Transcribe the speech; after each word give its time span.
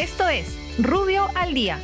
Esto 0.00 0.26
es 0.30 0.56
Rubio 0.78 1.26
al 1.34 1.52
Día. 1.52 1.78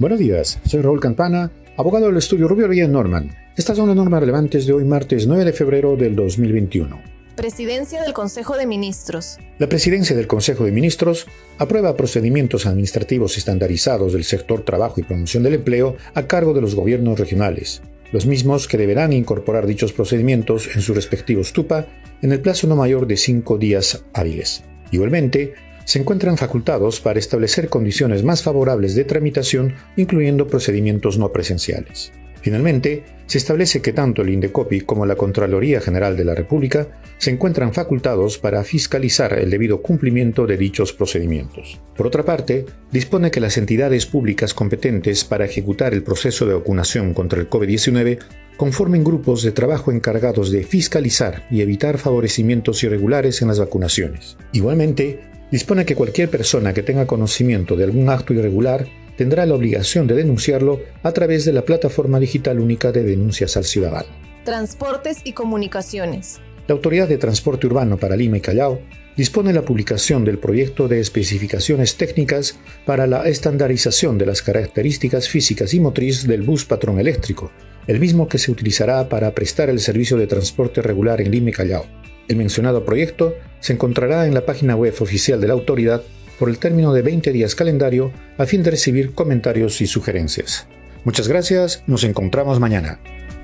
Buenos 0.00 0.18
días, 0.18 0.58
soy 0.66 0.82
Raúl 0.82 0.98
Campana, 0.98 1.52
abogado 1.76 2.06
del 2.06 2.16
estudio 2.16 2.48
Rubio 2.48 2.68
Villa 2.68 2.88
Norman. 2.88 3.30
Estas 3.56 3.76
son 3.76 3.86
las 3.86 3.94
normas 3.94 4.18
relevantes 4.18 4.66
de 4.66 4.72
hoy 4.72 4.84
martes 4.84 5.28
9 5.28 5.44
de 5.44 5.52
febrero 5.52 5.94
del 5.94 6.16
2021. 6.16 7.00
Presidencia 7.36 8.02
del 8.02 8.12
Consejo 8.12 8.56
de 8.56 8.66
Ministros. 8.66 9.38
La 9.60 9.68
Presidencia 9.68 10.16
del 10.16 10.26
Consejo 10.26 10.64
de 10.64 10.72
Ministros 10.72 11.28
aprueba 11.58 11.96
procedimientos 11.96 12.66
administrativos 12.66 13.38
estandarizados 13.38 14.12
del 14.12 14.24
sector 14.24 14.64
trabajo 14.64 14.98
y 14.98 15.04
promoción 15.04 15.44
del 15.44 15.54
empleo 15.54 15.94
a 16.14 16.26
cargo 16.26 16.54
de 16.54 16.60
los 16.60 16.74
gobiernos 16.74 17.20
regionales, 17.20 17.82
los 18.10 18.26
mismos 18.26 18.66
que 18.66 18.78
deberán 18.78 19.12
incorporar 19.12 19.64
dichos 19.64 19.92
procedimientos 19.92 20.74
en 20.74 20.82
sus 20.82 20.96
respectivos 20.96 21.52
TUPA 21.52 21.86
en 22.20 22.32
el 22.32 22.40
plazo 22.40 22.66
no 22.66 22.74
mayor 22.74 23.06
de 23.06 23.16
cinco 23.16 23.58
días 23.58 24.04
hábiles. 24.12 24.64
Igualmente, 24.90 25.54
se 25.86 26.00
encuentran 26.00 26.36
facultados 26.36 27.00
para 27.00 27.20
establecer 27.20 27.68
condiciones 27.68 28.24
más 28.24 28.42
favorables 28.42 28.96
de 28.96 29.04
tramitación, 29.04 29.76
incluyendo 29.96 30.48
procedimientos 30.48 31.16
no 31.16 31.32
presenciales. 31.32 32.12
Finalmente, 32.42 33.04
se 33.26 33.38
establece 33.38 33.82
que 33.82 33.92
tanto 33.92 34.22
el 34.22 34.30
INDECOPI 34.30 34.82
como 34.82 35.06
la 35.06 35.16
Contraloría 35.16 35.80
General 35.80 36.16
de 36.16 36.24
la 36.24 36.34
República 36.34 36.88
se 37.18 37.30
encuentran 37.30 37.72
facultados 37.72 38.38
para 38.38 38.62
fiscalizar 38.62 39.32
el 39.38 39.50
debido 39.50 39.80
cumplimiento 39.80 40.46
de 40.46 40.56
dichos 40.56 40.92
procedimientos. 40.92 41.80
Por 41.96 42.06
otra 42.06 42.24
parte, 42.24 42.66
dispone 42.92 43.30
que 43.30 43.40
las 43.40 43.56
entidades 43.56 44.06
públicas 44.06 44.54
competentes 44.54 45.24
para 45.24 45.44
ejecutar 45.44 45.94
el 45.94 46.02
proceso 46.02 46.46
de 46.46 46.54
vacunación 46.54 47.14
contra 47.14 47.40
el 47.40 47.48
COVID-19 47.48 48.18
conformen 48.56 49.04
grupos 49.04 49.42
de 49.42 49.52
trabajo 49.52 49.92
encargados 49.92 50.50
de 50.50 50.64
fiscalizar 50.64 51.46
y 51.50 51.62
evitar 51.62 51.98
favorecimientos 51.98 52.82
irregulares 52.82 53.42
en 53.42 53.48
las 53.48 53.58
vacunaciones. 53.58 54.36
Igualmente, 54.52 55.35
dispone 55.50 55.84
que 55.84 55.94
cualquier 55.94 56.28
persona 56.28 56.74
que 56.74 56.82
tenga 56.82 57.06
conocimiento 57.06 57.76
de 57.76 57.84
algún 57.84 58.08
acto 58.08 58.34
irregular 58.34 58.86
tendrá 59.16 59.46
la 59.46 59.54
obligación 59.54 60.06
de 60.06 60.14
denunciarlo 60.14 60.80
a 61.02 61.12
través 61.12 61.44
de 61.44 61.52
la 61.52 61.64
plataforma 61.64 62.20
digital 62.20 62.60
única 62.60 62.92
de 62.92 63.02
denuncias 63.02 63.56
al 63.56 63.64
ciudadano. 63.64 64.08
Transportes 64.44 65.20
y 65.24 65.32
comunicaciones. 65.32 66.40
La 66.68 66.74
Autoridad 66.74 67.08
de 67.08 67.18
Transporte 67.18 67.66
Urbano 67.66 67.96
para 67.96 68.16
Lima 68.16 68.38
y 68.38 68.40
Callao 68.40 68.80
dispone 69.16 69.52
la 69.52 69.62
publicación 69.62 70.24
del 70.24 70.38
proyecto 70.38 70.88
de 70.88 71.00
especificaciones 71.00 71.96
técnicas 71.96 72.58
para 72.84 73.06
la 73.06 73.26
estandarización 73.26 74.18
de 74.18 74.26
las 74.26 74.42
características 74.42 75.28
físicas 75.28 75.72
y 75.74 75.80
motriz 75.80 76.26
del 76.26 76.42
bus 76.42 76.64
patrón 76.64 77.00
eléctrico, 77.00 77.50
el 77.86 77.98
mismo 77.98 78.28
que 78.28 78.38
se 78.38 78.50
utilizará 78.50 79.08
para 79.08 79.34
prestar 79.34 79.70
el 79.70 79.80
servicio 79.80 80.16
de 80.16 80.26
transporte 80.26 80.82
regular 80.82 81.20
en 81.20 81.30
Lima 81.30 81.50
y 81.50 81.52
Callao. 81.52 81.86
El 82.28 82.36
mencionado 82.36 82.84
proyecto 82.84 83.34
se 83.60 83.72
encontrará 83.72 84.26
en 84.26 84.34
la 84.34 84.46
página 84.46 84.76
web 84.76 84.94
oficial 85.00 85.40
de 85.40 85.48
la 85.48 85.54
autoridad 85.54 86.02
por 86.38 86.48
el 86.48 86.58
término 86.58 86.92
de 86.92 87.02
20 87.02 87.32
días 87.32 87.54
calendario 87.54 88.12
a 88.38 88.46
fin 88.46 88.62
de 88.62 88.70
recibir 88.70 89.14
comentarios 89.14 89.80
y 89.80 89.86
sugerencias. 89.86 90.66
Muchas 91.04 91.28
gracias, 91.28 91.82
nos 91.86 92.04
encontramos 92.04 92.60
mañana. 92.60 92.98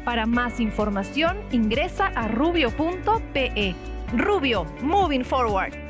Para 0.04 0.26
más 0.26 0.58
información 0.58 1.36
ingresa 1.52 2.06
a 2.08 2.28
rubio.pe. 2.28 3.74
Rubio, 4.16 4.66
moving 4.82 5.24
forward. 5.24 5.81